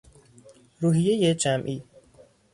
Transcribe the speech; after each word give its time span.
روحیهی 0.79 1.35
جمعی 1.35 1.83